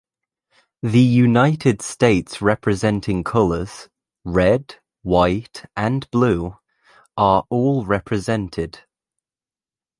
[0.81, 3.87] The United States representing colors,
[4.25, 6.57] red, white and blue,
[7.15, 8.79] are all represented.